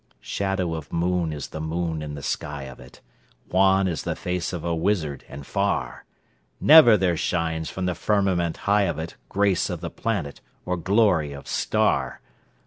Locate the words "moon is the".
0.91-1.61